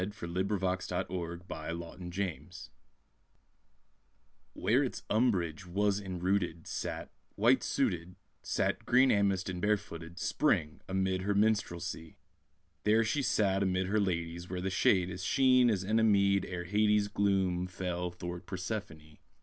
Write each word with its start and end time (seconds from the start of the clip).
From 0.13 0.33
"Sister 0.35 0.57
Songs" 0.57 0.91
A 0.91 1.73
CHILD'S 1.75 2.15
KISS 2.15 2.69
Where 4.53 4.83
its 4.83 5.03
umbrage[A] 5.11 5.67
was 5.67 5.99
enrooted, 6.01 6.65
Sat, 6.65 7.11
white 7.35 7.61
suited, 7.61 8.15
Sat, 8.41 8.83
green 8.87 9.11
amiced 9.11 9.47
and 9.47 9.61
bare 9.61 9.77
footed, 9.77 10.17
Spring, 10.17 10.81
amid 10.89 11.21
her 11.21 11.35
minstrelsy; 11.35 12.17
There 12.83 13.03
she 13.03 13.21
sat 13.21 13.61
amid 13.61 13.85
her 13.85 13.99
ladies, 13.99 14.49
Where 14.49 14.59
the 14.59 14.71
shade 14.71 15.11
is 15.11 15.23
Sheen 15.23 15.69
as 15.69 15.83
Enna 15.83 16.01
mead 16.03 16.45
ere 16.47 16.63
Hades' 16.65 17.07
Gloom 17.07 17.67
fell 17.67 18.09
thwart 18.09 18.47
Persephone. 18.47 19.19